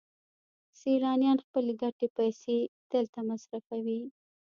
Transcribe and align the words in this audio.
سیلانیان 0.79 1.37
خپلې 1.45 1.73
ګټلې 1.81 2.07
پیسې 2.17 2.57
دلته 2.91 3.19
مصرفوي 3.29 4.01